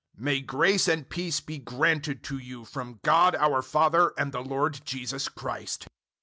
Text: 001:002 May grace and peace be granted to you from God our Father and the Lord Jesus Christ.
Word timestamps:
001:002 0.17 0.23
May 0.23 0.41
grace 0.41 0.87
and 0.87 1.07
peace 1.09 1.39
be 1.41 1.59
granted 1.59 2.23
to 2.23 2.39
you 2.39 2.65
from 2.65 2.99
God 3.03 3.35
our 3.35 3.61
Father 3.61 4.13
and 4.17 4.31
the 4.31 4.41
Lord 4.43 4.81
Jesus 4.83 5.29
Christ. 5.29 5.87